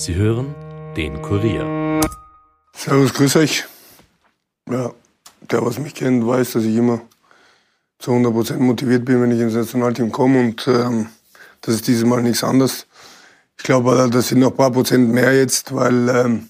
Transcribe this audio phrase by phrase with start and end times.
[0.00, 0.54] Sie hören
[0.96, 2.00] den Kurier.
[2.74, 3.66] Servus, grüß euch.
[4.66, 4.92] Ja,
[5.42, 7.02] der, was mich kennt, weiß, dass ich immer
[7.98, 10.40] zu 100% motiviert bin, wenn ich ins Nationalteam komme.
[10.40, 11.10] Und ähm,
[11.60, 12.86] das ist dieses Mal nichts anderes.
[13.58, 16.48] Ich glaube, das sind noch ein paar Prozent mehr jetzt, weil ähm,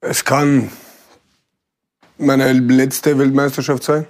[0.00, 0.72] es kann
[2.18, 4.06] meine letzte Weltmeisterschaft sein.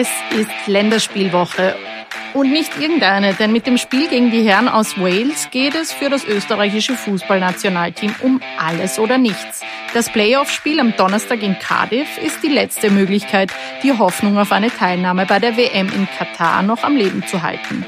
[0.00, 1.74] Es ist Länderspielwoche.
[2.32, 6.08] Und nicht irgendeine, denn mit dem Spiel gegen die Herren aus Wales geht es für
[6.08, 9.62] das österreichische Fußballnationalteam um alles oder nichts.
[9.94, 13.50] Das Playoff-Spiel am Donnerstag in Cardiff ist die letzte Möglichkeit,
[13.82, 17.84] die Hoffnung auf eine Teilnahme bei der WM in Katar noch am Leben zu halten.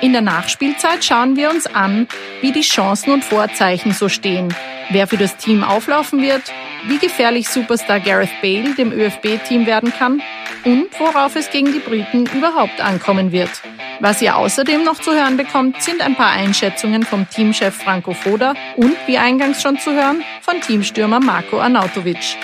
[0.00, 2.08] In der Nachspielzeit schauen wir uns an,
[2.40, 4.54] wie die Chancen und Vorzeichen so stehen,
[4.88, 6.54] wer für das Team auflaufen wird,
[6.86, 10.22] wie gefährlich Superstar Gareth Bale dem ÖFB-Team werden kann
[10.64, 13.50] und worauf es gegen die Briten überhaupt ankommen wird.
[14.00, 18.54] Was ihr außerdem noch zu hören bekommt, sind ein paar Einschätzungen vom Teamchef Franco Foda
[18.76, 22.36] und, wie eingangs schon zu hören, von Teamstürmer Marco Arnautovic.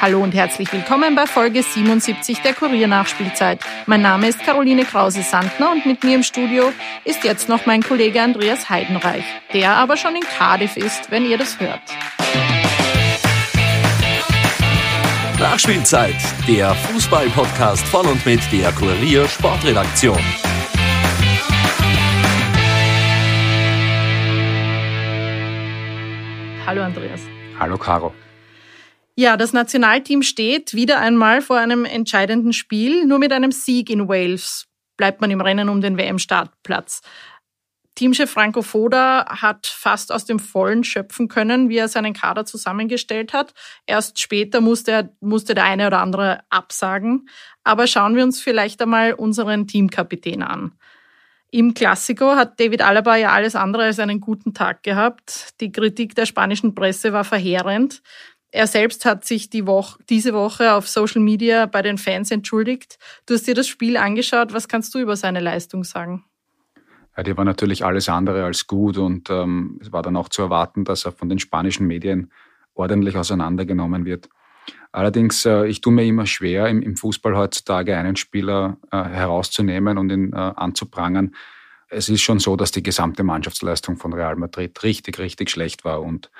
[0.00, 3.60] Hallo und herzlich willkommen bei Folge 77 der Kurier-Nachspielzeit.
[3.86, 6.72] Mein Name ist Caroline Krause-Sandner und mit mir im Studio
[7.04, 11.36] ist jetzt noch mein Kollege Andreas Heidenreich, der aber schon in Cardiff ist, wenn ihr
[11.36, 11.82] das hört.
[15.38, 16.16] Nachspielzeit,
[16.48, 20.18] der Fußball-Podcast von und mit der Kurier Sportredaktion.
[26.66, 27.20] Hallo Andreas.
[27.56, 28.12] Hallo Caro.
[29.14, 33.06] Ja, das Nationalteam steht wieder einmal vor einem entscheidenden Spiel.
[33.06, 37.00] Nur mit einem Sieg in Wales bleibt man im Rennen um den WM-Startplatz.
[37.98, 43.32] Teamchef Franco Foda hat fast aus dem Vollen schöpfen können, wie er seinen Kader zusammengestellt
[43.32, 43.54] hat.
[43.86, 47.28] Erst später musste, er, musste der eine oder andere absagen.
[47.64, 50.78] Aber schauen wir uns vielleicht einmal unseren Teamkapitän an.
[51.50, 55.54] Im Klassiko hat David Alaba ja alles andere als einen guten Tag gehabt.
[55.60, 58.00] Die Kritik der spanischen Presse war verheerend.
[58.52, 62.96] Er selbst hat sich die Woche, diese Woche auf Social Media bei den Fans entschuldigt.
[63.26, 64.52] Du hast dir das Spiel angeschaut.
[64.52, 66.24] Was kannst du über seine Leistung sagen?
[67.18, 70.42] Ja, die war natürlich alles andere als gut und ähm, es war dann auch zu
[70.42, 72.30] erwarten, dass er von den spanischen Medien
[72.74, 74.28] ordentlich auseinandergenommen wird.
[74.92, 79.98] Allerdings, äh, ich tue mir immer schwer, im, im Fußball heutzutage einen Spieler äh, herauszunehmen
[79.98, 81.34] und ihn äh, anzuprangern.
[81.88, 86.02] Es ist schon so, dass die gesamte Mannschaftsleistung von Real Madrid richtig, richtig schlecht war
[86.02, 86.30] und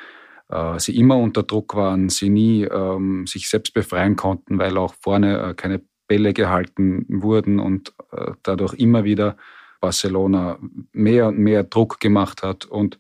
[0.49, 4.95] äh, sie immer unter Druck waren, sie nie ähm, sich selbst befreien konnten, weil auch
[4.95, 9.37] vorne äh, keine Bälle gehalten wurden und äh, dadurch immer wieder
[9.81, 10.59] Barcelona
[10.93, 12.99] mehr und mehr Druck gemacht hat und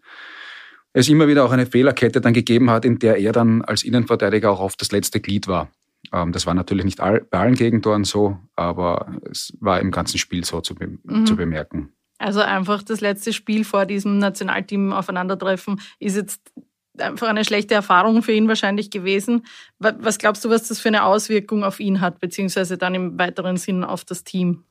[0.93, 4.51] es immer wieder auch eine Fehlerkette dann gegeben hat, in der er dann als Innenverteidiger
[4.51, 5.71] auch oft das letzte Glied war.
[6.13, 10.45] Ähm, das war natürlich nicht bei allen Gegentoren so, aber es war im ganzen Spiel
[10.45, 11.27] so zu, be mhm.
[11.27, 11.93] zu bemerken.
[12.19, 16.41] Also einfach das letzte Spiel vor diesem Nationalteam aufeinandertreffen ist jetzt
[16.99, 19.47] einfach eine schlechte Erfahrung für ihn wahrscheinlich gewesen.
[19.79, 23.57] Was glaubst du, was das für eine Auswirkung auf ihn hat, beziehungsweise dann im weiteren
[23.57, 24.65] Sinn auf das Team?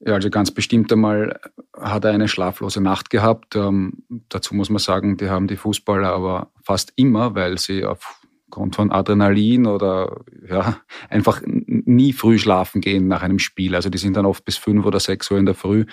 [0.00, 1.40] Ja, also ganz bestimmt einmal
[1.72, 3.56] hat er eine schlaflose Nacht gehabt.
[3.56, 8.76] Ähm, dazu muss man sagen, die haben die Fußballer aber fast immer, weil sie aufgrund
[8.76, 10.76] von Adrenalin oder ja,
[11.08, 13.74] einfach nie früh schlafen gehen nach einem Spiel.
[13.74, 15.86] Also die sind dann oft bis fünf oder sechs Uhr in der Früh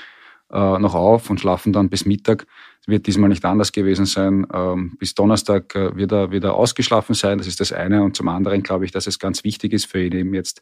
[0.51, 2.45] äh, noch auf und schlafen dann bis Mittag.
[2.85, 4.45] Wird diesmal nicht anders gewesen sein.
[4.53, 7.37] Ähm, bis Donnerstag äh, wird, er, wird er ausgeschlafen sein.
[7.37, 8.03] Das ist das eine.
[8.03, 10.61] Und zum anderen glaube ich, dass es ganz wichtig ist für ihn eben jetzt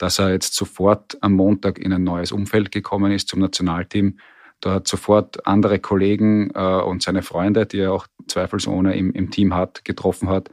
[0.00, 4.18] dass er jetzt sofort am Montag in ein neues Umfeld gekommen ist zum Nationalteam.
[4.62, 9.54] Dort sofort andere Kollegen äh, und seine Freunde, die er auch zweifelsohne im, im Team
[9.54, 10.48] hat, getroffen hat.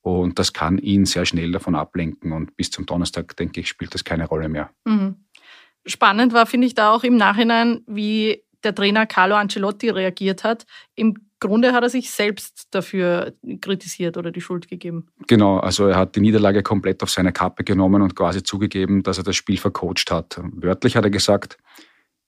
[0.00, 2.30] Und das kann ihn sehr schnell davon ablenken.
[2.30, 4.70] Und bis zum Donnerstag, denke ich, spielt das keine Rolle mehr.
[4.84, 5.16] Mhm.
[5.86, 10.66] Spannend war, finde ich, da auch im Nachhinein, wie der Trainer Carlo Ancelotti reagiert hat.
[10.94, 15.06] Im Grunde hat er sich selbst dafür kritisiert oder die Schuld gegeben.
[15.26, 19.18] Genau, also er hat die Niederlage komplett auf seine Kappe genommen und quasi zugegeben, dass
[19.18, 20.40] er das Spiel vercoacht hat.
[20.42, 21.58] Wörtlich hat er gesagt,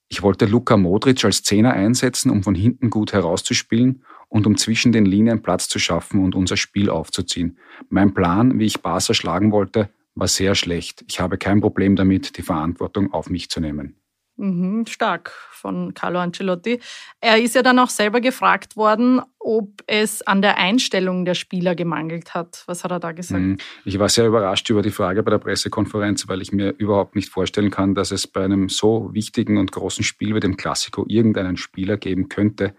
[0.09, 4.91] ich wollte Luka Modric als Zehner einsetzen, um von hinten gut herauszuspielen und um zwischen
[4.91, 7.57] den Linien Platz zu schaffen und unser Spiel aufzuziehen.
[7.89, 11.03] Mein Plan, wie ich Barca schlagen wollte, war sehr schlecht.
[11.07, 13.95] Ich habe kein Problem damit, die Verantwortung auf mich zu nehmen.
[14.37, 16.79] Mhm, stark von Carlo Ancelotti.
[17.19, 21.73] Er ist ja dann auch selber gefragt worden, ob es an der Einstellung der Spieler
[21.73, 22.63] gemangelt hat.
[22.67, 23.41] Was hat er da gesagt?
[23.41, 23.57] Mhm.
[23.83, 27.29] Ich war sehr überrascht über die Frage bei der Pressekonferenz, weil ich mir überhaupt nicht
[27.29, 31.57] vorstellen kann, dass es bei einem so wichtigen und großen Spiel wie dem Klassiko irgendeinen
[31.57, 32.75] Spieler geben könnte,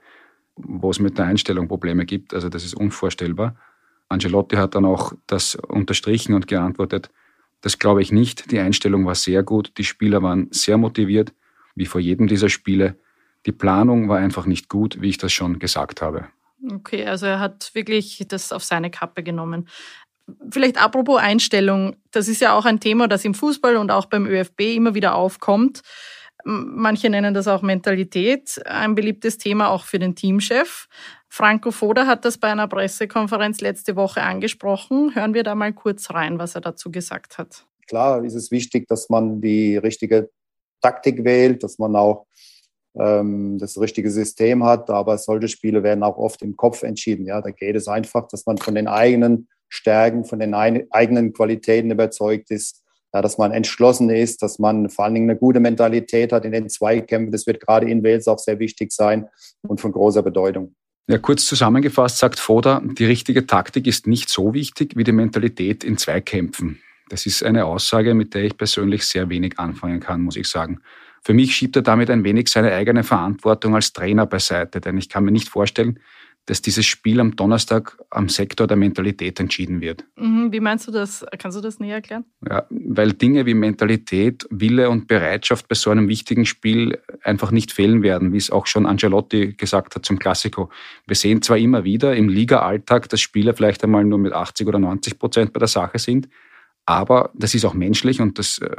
[0.55, 2.35] wo es mit der Einstellung Probleme gibt.
[2.35, 3.57] Also das ist unvorstellbar.
[4.09, 7.11] Ancelotti hat dann auch das unterstrichen und geantwortet,
[7.61, 8.53] das glaube ich nicht.
[8.53, 11.33] Die Einstellung war sehr gut, die Spieler waren sehr motiviert
[11.79, 12.97] wie vor jedem dieser Spiele.
[13.47, 16.29] Die Planung war einfach nicht gut, wie ich das schon gesagt habe.
[16.73, 19.69] Okay, also er hat wirklich das auf seine Kappe genommen.
[20.51, 24.27] Vielleicht apropos Einstellung, das ist ja auch ein Thema, das im Fußball und auch beim
[24.27, 25.83] ÖFB immer wieder aufkommt.
[26.45, 30.89] Manche nennen das auch Mentalität, ein beliebtes Thema auch für den Teamchef.
[31.29, 35.15] Franco Foda hat das bei einer Pressekonferenz letzte Woche angesprochen.
[35.15, 37.65] Hören wir da mal kurz rein, was er dazu gesagt hat.
[37.87, 40.31] Klar ist es wichtig, dass man die richtige
[40.81, 42.27] Taktik wählt, dass man auch
[42.99, 47.27] ähm, das richtige System hat, aber solche Spiele werden auch oft im Kopf entschieden.
[47.27, 51.91] Ja, da geht es einfach, dass man von den eigenen Stärken, von den eigenen Qualitäten
[51.91, 52.83] überzeugt ist,
[53.15, 56.53] ja, dass man entschlossen ist, dass man vor allen Dingen eine gute Mentalität hat in
[56.53, 57.33] den Zweikämpfen.
[57.33, 59.29] Das wird gerade in Wales auch sehr wichtig sein
[59.67, 60.75] und von großer Bedeutung.
[61.11, 65.83] Ja, kurz zusammengefasst sagt Foda, die richtige Taktik ist nicht so wichtig wie die Mentalität
[65.83, 66.83] in Zweikämpfen.
[67.09, 70.81] Das ist eine Aussage, mit der ich persönlich sehr wenig anfangen kann, muss ich sagen.
[71.23, 75.09] Für mich schiebt er damit ein wenig seine eigene Verantwortung als Trainer beiseite, denn ich
[75.09, 75.99] kann mir nicht vorstellen,
[76.49, 80.07] dass dieses Spiel am Donnerstag am Sektor der Mentalität entschieden wird.
[80.17, 81.27] Mhm, wie meinst du das?
[81.39, 82.25] Kannst du das näher erklären?
[82.49, 87.71] Ja, weil Dinge wie Mentalität, Wille und Bereitschaft bei so einem wichtigen Spiel einfach nicht
[87.73, 90.71] fehlen werden, wie es auch schon Angelotti gesagt hat zum Klassiko.
[91.07, 94.79] Wir sehen zwar immer wieder im Liga-Alltag, dass Spieler vielleicht einmal nur mit 80 oder
[94.79, 96.29] 90 Prozent bei der Sache sind,
[96.89, 98.77] aber das ist auch menschlich und das äh,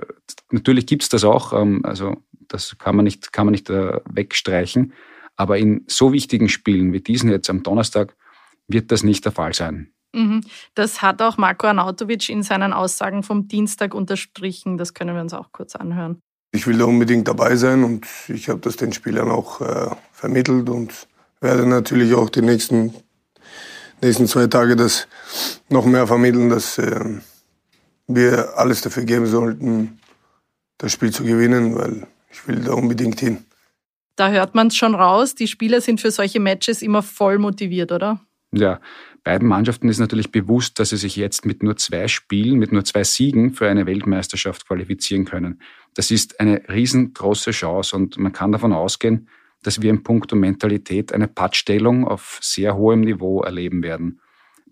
[0.49, 1.53] natürlich gibt es das auch.
[1.53, 2.17] Ähm, also
[2.47, 4.93] das kann man nicht, kann man nicht äh, wegstreichen.
[5.35, 8.15] Aber in so wichtigen Spielen wie diesen jetzt am Donnerstag
[8.67, 9.91] wird das nicht der Fall sein.
[10.13, 10.41] Mhm.
[10.73, 14.79] Das hat auch Marco Arnautovic in seinen Aussagen vom Dienstag unterstrichen.
[14.79, 16.19] Das können wir uns auch kurz anhören.
[16.51, 20.67] Ich will da unbedingt dabei sein und ich habe das den Spielern auch äh, vermittelt
[20.67, 21.07] und
[21.41, 22.95] werde natürlich auch die nächsten,
[24.01, 25.07] nächsten zwei Tage das
[25.69, 27.19] noch mehr vermitteln, dass äh,
[28.09, 29.99] wir alles dafür geben sollten,
[30.77, 33.45] das Spiel zu gewinnen, weil ich will da unbedingt hin.
[34.15, 37.91] Da hört man es schon raus, die Spieler sind für solche Matches immer voll motiviert,
[37.91, 38.19] oder?
[38.51, 38.79] Ja,
[39.23, 42.83] beiden Mannschaften ist natürlich bewusst, dass sie sich jetzt mit nur zwei Spielen, mit nur
[42.83, 45.61] zwei Siegen für eine Weltmeisterschaft qualifizieren können.
[45.93, 49.29] Das ist eine riesengroße Chance und man kann davon ausgehen,
[49.61, 54.19] dass wir in puncto Mentalität eine Pattstellung auf sehr hohem Niveau erleben werden.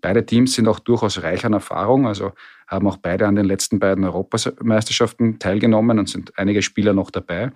[0.00, 2.32] Beide Teams sind auch durchaus reich an Erfahrung, also
[2.68, 7.50] haben auch beide an den letzten beiden Europameisterschaften teilgenommen und sind einige Spieler noch dabei.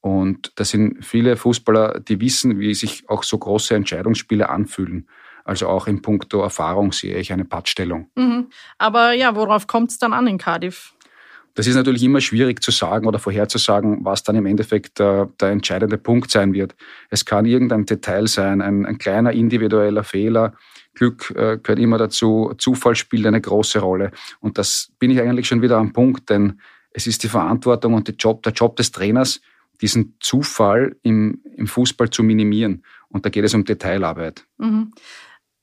[0.00, 5.08] Und das sind viele Fußballer, die wissen, wie sich auch so große Entscheidungsspiele anfühlen.
[5.44, 8.08] Also auch in puncto Erfahrung sehe ich eine Pattstellung.
[8.14, 8.46] Mhm.
[8.78, 10.94] Aber ja, worauf kommt es dann an in Cardiff?
[11.54, 15.50] Das ist natürlich immer schwierig zu sagen oder vorherzusagen, was dann im Endeffekt der, der
[15.50, 16.76] entscheidende Punkt sein wird.
[17.08, 20.52] Es kann irgendein Detail sein, ein, ein kleiner individueller Fehler.
[20.96, 22.52] Glück äh, gehört immer dazu.
[22.58, 24.10] Zufall spielt eine große Rolle.
[24.40, 26.60] Und das bin ich eigentlich schon wieder am Punkt, denn
[26.90, 29.40] es ist die Verantwortung und Job, der Job des Trainers,
[29.80, 32.82] diesen Zufall im, im Fußball zu minimieren.
[33.08, 34.44] Und da geht es um Detailarbeit.
[34.56, 34.92] Mhm.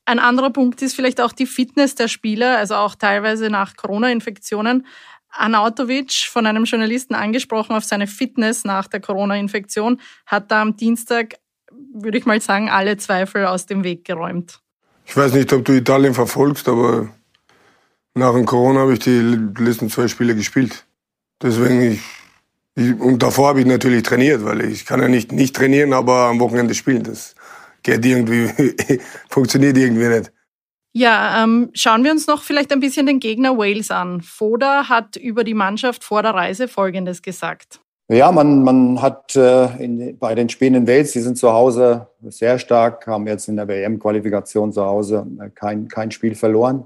[0.06, 4.86] Ein anderer Punkt ist vielleicht auch die Fitness der Spieler, also auch teilweise nach Corona-Infektionen.
[5.30, 11.36] Anautovic, von einem Journalisten angesprochen auf seine Fitness nach der Corona-Infektion, hat da am Dienstag,
[11.72, 14.60] würde ich mal sagen, alle Zweifel aus dem Weg geräumt.
[15.06, 17.10] Ich weiß nicht, ob du Italien verfolgst, aber
[18.16, 19.20] nach dem Corona habe ich die
[19.58, 20.86] letzten zwei Spiele gespielt.
[21.42, 22.02] Deswegen, ich
[22.76, 26.40] und davor habe ich natürlich trainiert, weil ich kann ja nicht nicht trainieren, aber am
[26.40, 27.04] Wochenende spielen.
[27.04, 27.36] Das
[27.84, 28.50] geht irgendwie,
[29.30, 30.32] funktioniert irgendwie nicht.
[30.96, 34.22] Ja, ähm, schauen wir uns noch vielleicht ein bisschen den Gegner Wales an.
[34.22, 37.83] Foda hat über die Mannschaft vor der Reise Folgendes gesagt.
[38.10, 42.08] Ja, man, man hat äh, in, bei den Spielen in Wales, die sind zu Hause
[42.22, 46.86] sehr stark, haben jetzt in der WM-Qualifikation zu Hause äh, kein, kein Spiel verloren.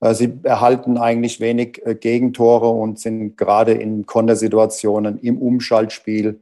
[0.00, 6.38] Äh, sie erhalten eigentlich wenig äh, Gegentore und sind gerade in Kontersituationen im Umschaltspiel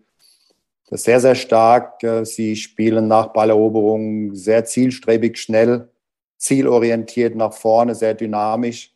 [0.90, 2.02] sehr, sehr stark.
[2.02, 5.88] Äh, sie spielen nach Balleroberung sehr zielstrebig, schnell,
[6.36, 8.92] zielorientiert nach vorne, sehr dynamisch.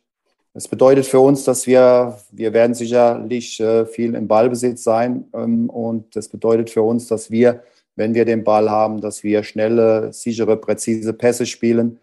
[0.55, 5.25] Das bedeutet für uns, dass wir, wir werden sicherlich viel im Ballbesitz sein.
[5.35, 7.61] Ähm, und das bedeutet für uns, dass wir,
[7.95, 11.99] wenn wir den Ball haben, dass wir schnelle, sichere, präzise Pässe spielen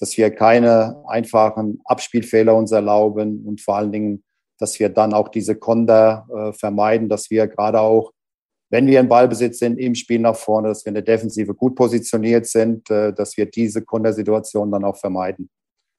[0.00, 4.24] dass wir keine einfachen Abspielfehler uns erlauben und vor allen Dingen,
[4.58, 8.12] dass wir dann auch diese Konter äh, vermeiden, dass wir gerade auch,
[8.70, 11.74] wenn wir in Ballbesitz sind, im Spiel nach vorne, dass wir in der Defensive gut
[11.74, 15.50] positioniert sind, äh, dass wir diese Kontersituation dann auch vermeiden.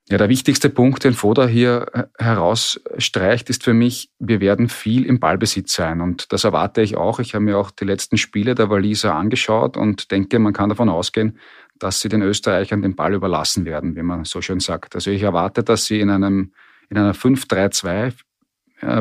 [0.10, 5.06] Ja, der wichtigste Punkt, den Foda hier äh, herausstreicht, ist für mich, wir werden viel
[5.06, 6.02] im Ballbesitz sein.
[6.02, 7.20] Und das erwarte ich auch.
[7.20, 10.90] Ich habe mir auch die letzten Spiele der Waliser angeschaut und denke, man kann davon
[10.90, 11.38] ausgehen,
[11.80, 14.96] dass sie den Österreichern den Ball überlassen werden, wie man so schön sagt.
[14.96, 16.52] Also ich erwarte, dass sie in, einem,
[16.90, 18.14] in einer 5-3-2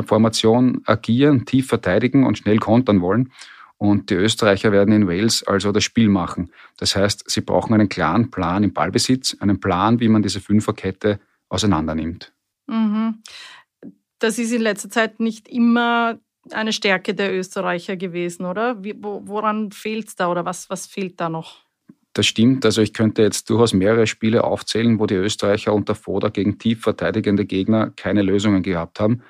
[0.05, 3.31] Formation agieren, tief verteidigen und schnell kontern wollen.
[3.81, 6.51] Und die Österreicher werden in Wales also das Spiel machen.
[6.77, 11.19] Das heißt, sie brauchen einen klaren Plan im Ballbesitz, einen Plan, wie man diese Fünferkette
[11.49, 12.31] auseinandernimmt.
[12.67, 13.23] Mhm.
[14.19, 16.19] Das ist in letzter Zeit nicht immer
[16.51, 18.83] eine Stärke der Österreicher gewesen, oder?
[18.83, 21.65] Wie, woran fehlt es da oder was, was fehlt da noch?
[22.13, 22.63] Das stimmt.
[22.65, 26.81] Also ich könnte jetzt durchaus mehrere Spiele aufzählen, wo die Österreicher unter Foda gegen tief
[26.81, 29.23] verteidigende Gegner keine Lösungen gehabt haben.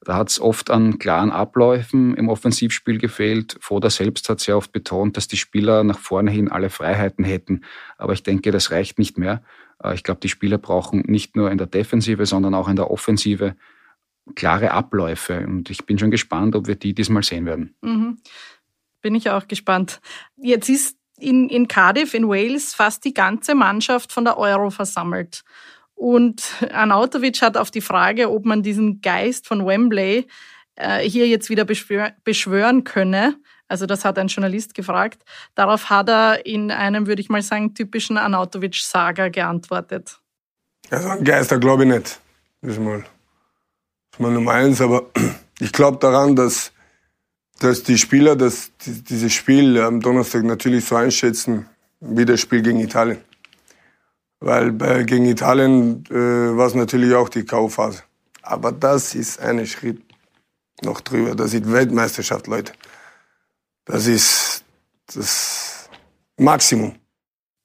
[0.00, 3.56] Da hat es oft an klaren Abläufen im Offensivspiel gefehlt.
[3.60, 7.62] Foda selbst hat sehr oft betont, dass die Spieler nach vorne hin alle Freiheiten hätten.
[7.96, 9.42] Aber ich denke, das reicht nicht mehr.
[9.82, 12.90] Äh, ich glaube, die Spieler brauchen nicht nur in der Defensive, sondern auch in der
[12.90, 13.56] Offensive
[14.34, 15.44] klare Abläufe.
[15.46, 17.74] Und ich bin schon gespannt, ob wir die diesmal sehen werden.
[17.80, 18.18] Mhm.
[19.00, 20.00] Bin ich auch gespannt.
[20.36, 25.44] Jetzt ist in, in Cardiff in Wales fast die ganze Mannschaft von der Euro versammelt.
[25.98, 30.28] Und Arnautovic hat auf die Frage, ob man diesen Geist von Wembley
[30.76, 33.36] äh, hier jetzt wieder beschwör beschwören könne,
[33.66, 35.24] also das hat ein Journalist gefragt,
[35.56, 40.20] darauf hat er in einem, würde ich mal sagen, typischen Arnautovic-Saga geantwortet.
[40.88, 42.20] Also Geister glaube ich nicht.
[42.62, 43.08] Das ist mal, das
[44.12, 45.10] ist mal Nummer eins, aber
[45.58, 46.72] ich glaube daran, dass
[47.58, 51.66] dass die Spieler das, dieses Spiel am Donnerstag natürlich so einschätzen
[52.00, 53.18] wie das Spiel gegen Italien.
[54.40, 58.02] Weil bei, gegen Italien äh, war es natürlich auch die K.O.-Phase.
[58.42, 60.00] Aber das ist ein Schritt
[60.82, 61.34] noch drüber.
[61.34, 62.72] Das ist Weltmeisterschaft, Leute.
[63.84, 64.64] Das ist
[65.12, 65.88] das
[66.38, 66.94] Maximum.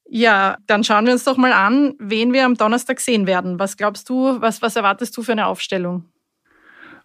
[0.06, 3.58] Ja, dann schauen wir uns doch mal an, wen wir am Donnerstag sehen werden.
[3.58, 6.04] Was glaubst du, was, was erwartest du für eine Aufstellung?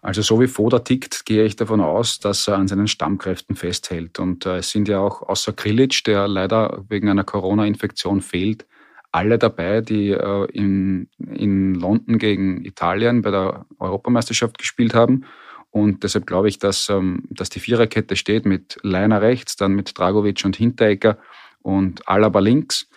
[0.02, 4.18] Also so wie Foda tickt, gehe ich davon aus, dass er an seinen Stammkräften festhält.
[4.18, 8.66] Und äh, es sind ja auch außer Krilic, der leider wegen einer Corona-Infektion fehlt,
[9.12, 15.24] alle dabei, die äh, in, in London gegen Italien bei der Europameisterschaft gespielt haben.
[15.70, 19.96] Und deshalb glaube ich, dass, ähm, dass die Viererkette steht mit Leiner rechts, dann mit
[19.98, 21.18] Dragovic und Hinteregger
[21.62, 22.90] und Alaba links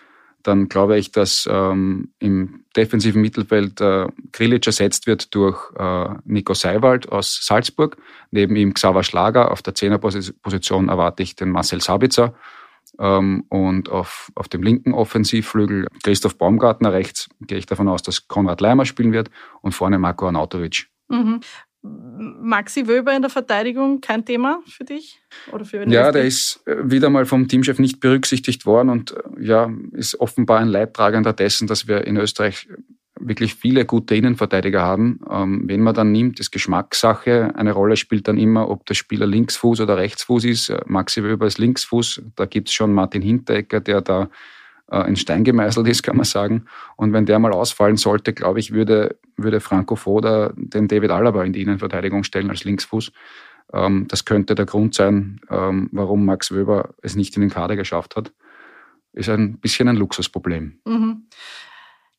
[0.44, 6.52] dann glaube ich, dass ähm, im defensiven Mittelfeld äh, Grilic ersetzt wird durch äh, Nico
[6.52, 7.96] Seiwald aus Salzburg.
[8.30, 9.50] Neben ihm Xaver Schlager.
[9.50, 12.34] Auf der Zehnerposition erwarte ich den Marcel Sabitzer.
[12.98, 16.92] Ähm, und auf, auf dem linken Offensivflügel Christoph Baumgartner.
[16.92, 19.30] Rechts gehe ich davon aus, dass Konrad Leimer spielen wird.
[19.62, 20.88] Und vorne Marco Arnautovic.
[21.08, 21.40] Mhm.
[21.86, 25.20] Maxi Wöber in der Verteidigung kein Thema für dich?
[25.52, 29.44] Oder für ja, der ist äh, wieder mal vom Teamchef nicht berücksichtigt worden und äh,
[29.44, 32.68] ja, ist offenbar ein Leidtragender dessen, dass wir in Österreich
[33.26, 35.20] wirklich viele gute Innenverteidiger haben.
[35.30, 37.52] Ähm, wen man dann nimmt, ist Geschmackssache.
[37.54, 40.68] Eine Rolle spielt dann immer, ob der Spieler Linksfuß oder Rechtsfuß ist.
[40.68, 42.22] Äh, Maxi Wöber ist Linksfuß.
[42.36, 44.28] Da gibt es schon Martin Hinteregger, der da
[44.90, 46.66] äh, in Stein gemeißelt ist, kann man sagen.
[46.96, 51.44] Und wenn der mal ausfallen sollte, glaube ich, würde, würde Franco Foda den David Alaba
[51.44, 53.12] in die Innenverteidigung stellen als Linksfuß.
[53.72, 57.76] Ähm, das könnte der Grund sein, ähm, warum Max Wöber es nicht in den Kader
[57.76, 58.32] geschafft hat.
[59.12, 60.80] Ist ein bisschen ein Luxusproblem.
[60.84, 61.22] Mhm.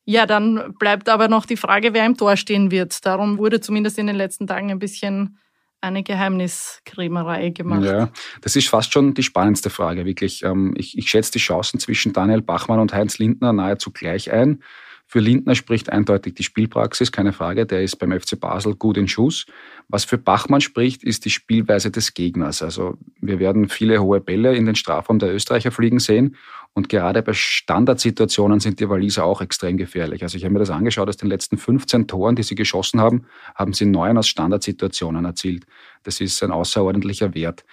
[0.06, 3.04] Ja, dann bleibt aber noch die Frage, wer im Tor stehen wird.
[3.04, 5.38] Darum wurde zumindest in den letzten Tagen ein bisschen
[5.80, 7.84] eine Geheimniskrämerei gemacht.
[7.84, 8.08] Ja,
[8.40, 10.42] das ist fast schon die spannendste Frage, wirklich.
[10.44, 14.62] Ähm, ich, ich schätze die Chancen zwischen Daniel Bachmann und Heinz Lindner nahezu gleich ein.
[15.08, 17.64] Für Lindner spricht eindeutig die Spielpraxis, keine Frage.
[17.64, 19.46] Der ist beim FC Basel gut in Schuss.
[19.88, 22.60] Was für Bachmann spricht, ist die Spielweise des Gegners.
[22.60, 26.36] Also wir werden viele hohe Bälle in den Strafraum der Österreicher fliegen sehen.
[26.76, 30.22] Und gerade bei Standardsituationen sind die Waliser auch extrem gefährlich.
[30.22, 33.24] Also ich habe mir das angeschaut, aus den letzten 15 Toren, die sie geschossen haben,
[33.54, 35.64] haben sie neun aus Standardsituationen erzielt.
[36.02, 37.64] Das ist ein außerordentlicher Wert.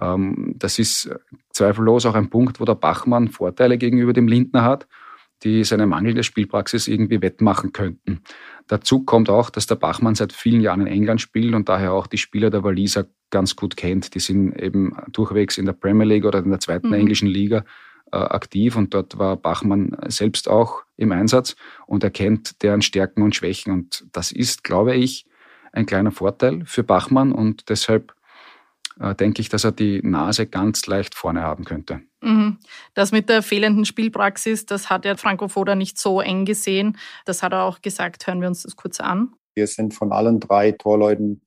[0.00, 1.10] Ähm, das ist
[1.50, 4.86] zweifellos auch ein Punkt, wo der Bachmann Vorteile gegenüber dem Lindner hat
[5.42, 8.22] die seine mangelnde Spielpraxis irgendwie wettmachen könnten.
[8.68, 12.06] Dazu kommt auch, dass der Bachmann seit vielen Jahren in England spielt und daher auch
[12.06, 14.14] die Spieler der Waliser ganz gut kennt.
[14.14, 16.94] Die sind eben durchwegs in der Premier League oder in der zweiten mhm.
[16.94, 17.62] englischen Liga äh,
[18.10, 23.34] aktiv und dort war Bachmann selbst auch im Einsatz und er kennt deren Stärken und
[23.34, 25.26] Schwächen und das ist, glaube ich,
[25.72, 28.14] ein kleiner Vorteil für Bachmann und deshalb
[29.00, 32.00] äh, denke ich, dass er die Nase ganz leicht vorne haben könnte.
[32.22, 32.58] Mhm.
[32.94, 36.96] Das mit der fehlenden Spielpraxis, das hat ja Franco Foda nicht so eng gesehen.
[37.24, 38.26] Das hat er auch gesagt.
[38.26, 39.34] Hören wir uns das kurz an.
[39.54, 41.42] Wir sind von allen drei Torleuten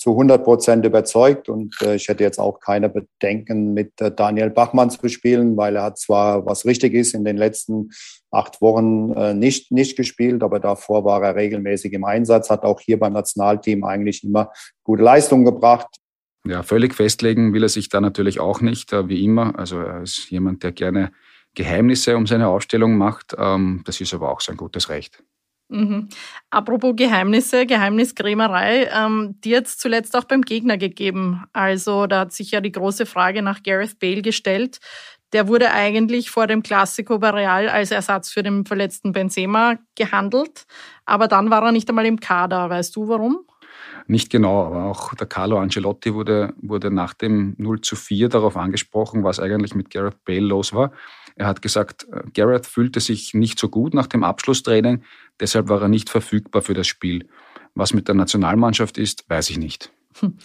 [0.00, 4.48] zu 100 Prozent überzeugt und äh, ich hätte jetzt auch keine Bedenken, mit äh, Daniel
[4.48, 7.90] Bachmann zu spielen, weil er hat zwar, was richtig ist, in den letzten
[8.30, 12.80] acht Wochen äh, nicht, nicht gespielt, aber davor war er regelmäßig im Einsatz, hat auch
[12.80, 14.50] hier beim Nationalteam eigentlich immer
[14.84, 15.88] gute Leistungen gebracht.
[16.46, 19.58] Ja, völlig festlegen will er sich da natürlich auch nicht, äh, wie immer.
[19.58, 21.12] Also er ist jemand, der gerne
[21.54, 23.36] Geheimnisse um seine Aufstellung macht.
[23.36, 25.22] Ähm, das ist aber auch sein gutes Recht.
[25.70, 26.08] Mhm.
[26.50, 31.44] Apropos Geheimnisse, Geheimniskrämerei, ähm, die jetzt zuletzt auch beim Gegner gegeben.
[31.52, 34.80] Also da hat sich ja die große Frage nach Gareth Bale gestellt.
[35.32, 40.66] Der wurde eigentlich vor dem Classico bei Real als Ersatz für den verletzten Benzema gehandelt,
[41.04, 42.68] aber dann war er nicht einmal im Kader.
[42.68, 43.46] Weißt du warum?
[44.08, 48.56] Nicht genau, aber auch der Carlo Ancelotti wurde, wurde nach dem 0 zu 4 darauf
[48.56, 50.90] angesprochen, was eigentlich mit Gareth Bale los war.
[51.36, 55.04] Er hat gesagt, äh, Gareth fühlte sich nicht so gut nach dem Abschlusstraining,
[55.40, 57.28] deshalb war er nicht verfügbar für das Spiel.
[57.74, 59.92] Was mit der Nationalmannschaft ist, weiß ich nicht.
[60.18, 60.36] Hm.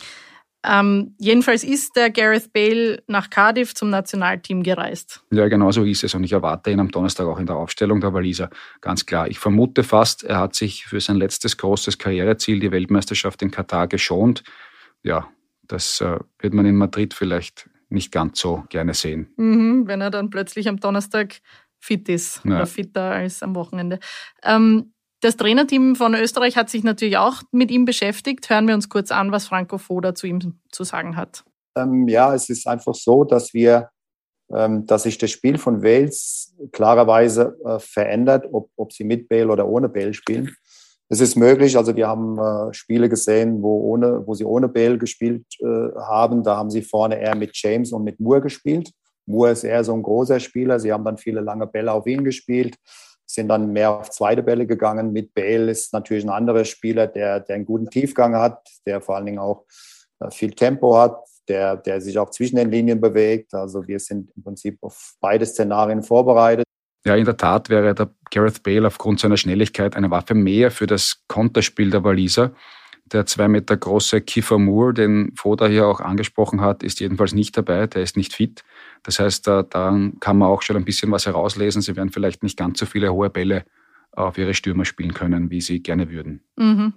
[0.67, 5.23] Ähm, jedenfalls ist der Gareth Bale nach Cardiff zum Nationalteam gereist.
[5.31, 6.15] Ja, genau so ist es.
[6.15, 8.49] Und ich erwarte ihn am Donnerstag auch in der Aufstellung der Waliser.
[8.81, 9.27] Ganz klar.
[9.27, 13.87] Ich vermute fast, er hat sich für sein letztes großes Karriereziel, die Weltmeisterschaft in Katar,
[13.87, 14.43] geschont.
[15.03, 15.27] Ja,
[15.63, 19.27] das äh, wird man in Madrid vielleicht nicht ganz so gerne sehen.
[19.37, 21.35] Mhm, wenn er dann plötzlich am Donnerstag
[21.85, 22.55] fit ist ja.
[22.55, 23.99] oder fitter als am Wochenende.
[24.43, 28.49] Ähm, das Trainerteam von Österreich hat sich natürlich auch mit ihm beschäftigt.
[28.49, 31.43] Hören wir uns kurz an, was Franco Foda zu ihm zu sagen hat.
[31.77, 33.89] Ähm, ja, es ist einfach so, dass wir,
[34.53, 39.47] ähm, dass sich das Spiel von Wales klarerweise äh, verändert, ob, ob sie mit Bale
[39.49, 40.55] oder ohne Bale spielen.
[41.07, 44.97] Es ist möglich, also wir haben äh, Spiele gesehen, wo, ohne, wo sie ohne Bale
[44.97, 45.65] gespielt äh,
[45.99, 46.43] haben.
[46.43, 48.91] Da haben sie vorne eher mit James und mit Moore gespielt.
[49.25, 50.79] Moore ist eher so ein großer Spieler.
[50.79, 52.77] Sie haben dann viele lange Bälle auf ihn gespielt
[53.25, 55.11] sind dann mehr auf zweite Bälle gegangen.
[55.11, 59.15] Mit Bale ist natürlich ein anderer Spieler, der, der einen guten Tiefgang hat, der vor
[59.15, 59.65] allen Dingen auch
[60.19, 61.17] äh, viel Tempo hat,
[61.47, 63.53] der, der sich auch zwischen den Linien bewegt.
[63.53, 66.65] Also wir sind im Prinzip auf beide Szenarien vorbereitet.
[67.05, 70.87] Ja, in der Tat wäre der Gareth Bale aufgrund seiner Schnelligkeit eine Waffe mehr für
[70.87, 72.53] das Konterspiel der Waliser.
[73.11, 77.55] Der zwei Meter große Kiefer Moore, den Foda hier auch angesprochen hat, ist jedenfalls nicht
[77.55, 77.85] dabei.
[77.85, 78.63] Der ist nicht fit.
[79.05, 81.81] Das heißt, da, da kann man auch schon ein bisschen was herauslesen.
[81.81, 83.65] Sie werden vielleicht nicht ganz so viele hohe Bälle
[84.11, 86.41] auf ihre Stürmer spielen können, wie sie gerne würden.
[86.55, 86.93] Mhm.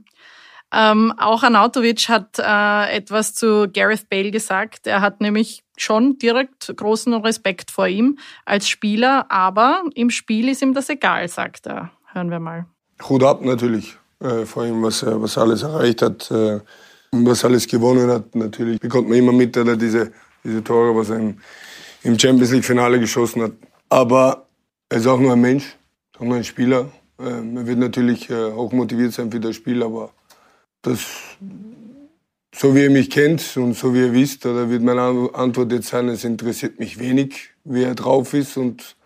[0.70, 4.86] Ähm, auch Anautovic hat äh, etwas zu Gareth Bale gesagt.
[4.86, 10.60] Er hat nämlich schon direkt großen Respekt vor ihm als Spieler, aber im Spiel ist
[10.60, 11.90] ihm das egal, sagt er.
[12.12, 12.66] Hören wir mal.
[13.08, 16.60] Hut ab natürlich äh, vor ihm, was er was alles erreicht hat äh,
[17.12, 18.34] was alles gewonnen hat.
[18.34, 20.12] Natürlich bekommt man immer mit, dass er diese,
[20.44, 21.38] diese Tore, was er im,
[22.08, 23.52] im Champions League-Finale geschossen hat.
[23.88, 24.46] Aber
[24.88, 25.76] er ist auch nur ein Mensch,
[26.16, 26.90] auch nur ein Spieler.
[27.20, 30.10] Äh, er wird natürlich äh, auch motiviert sein für das Spiel, aber
[30.82, 31.00] das,
[32.54, 35.88] so wie ihr mich kennt und so wie ihr wisst, da wird meine Antwort jetzt
[35.88, 38.96] sein, es interessiert mich wenig, wie er drauf ist und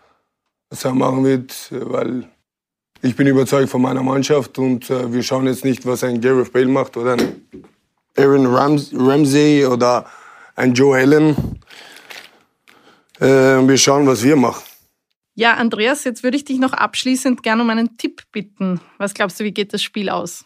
[0.71, 2.29] was er machen wird, weil
[3.03, 6.53] ich bin überzeugt von meiner Mannschaft und äh, wir schauen jetzt nicht, was ein Gareth
[6.53, 7.49] Bale macht oder ein
[8.17, 10.07] Aaron Rams Ramsey oder
[10.55, 11.35] ein Joe Allen.
[13.23, 14.65] Äh, wir schauen, was wir machen.
[15.35, 18.81] Ja, Andreas, jetzt würde ich dich noch abschließend gerne um einen Tipp bitten.
[18.99, 20.45] Was glaubst du, wie geht das Spiel aus?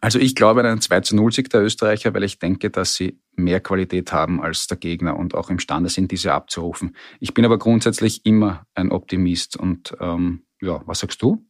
[0.00, 2.94] Also ich glaube an einen 2 zu 0 Sieg der Österreicher, weil ich denke, dass
[2.94, 6.96] sie mehr Qualität haben als der Gegner und auch imstande sind, diese abzurufen.
[7.20, 11.47] Ich bin aber grundsätzlich immer ein Optimist und ähm, ja, was sagst du?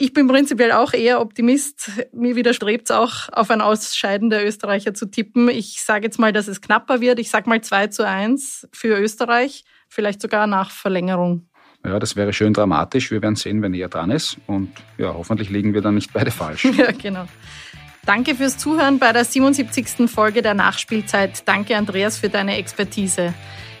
[0.00, 1.90] Ich bin prinzipiell auch eher Optimist.
[2.12, 5.48] Mir widerstrebt es auch, auf ein Ausscheiden der Österreicher zu tippen.
[5.48, 7.18] Ich sage jetzt mal, dass es knapper wird.
[7.18, 11.48] Ich sage mal 2 zu 1 für Österreich, vielleicht sogar nach Verlängerung.
[11.84, 13.10] Ja, das wäre schön dramatisch.
[13.10, 14.36] Wir werden sehen, wenn er dran ist.
[14.46, 16.64] Und ja, hoffentlich liegen wir dann nicht beide falsch.
[16.76, 17.26] ja, genau.
[18.06, 20.08] Danke fürs Zuhören bei der 77.
[20.08, 21.42] Folge der Nachspielzeit.
[21.44, 23.34] Danke, Andreas, für deine Expertise.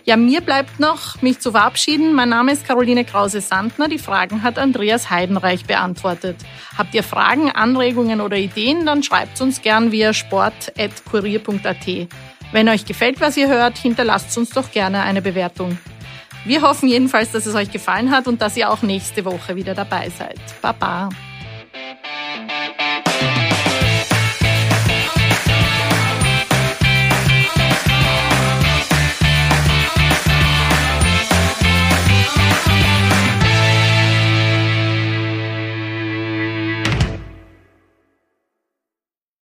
[0.08, 2.14] Ja, mir bleibt noch, mich zu verabschieden.
[2.14, 3.88] Mein Name ist Caroline Krause-Sandner.
[3.88, 6.36] Die Fragen hat Andreas Heidenreich beantwortet.
[6.78, 12.08] Habt ihr Fragen, Anregungen oder Ideen, dann schreibt uns gern via sport.kurier.at.
[12.52, 15.76] Wenn euch gefällt, was ihr hört, hinterlasst uns doch gerne eine Bewertung.
[16.46, 19.74] Wir hoffen jedenfalls, dass es euch gefallen hat und dass ihr auch nächste Woche wieder
[19.74, 20.40] dabei seid.
[20.62, 21.10] Baba!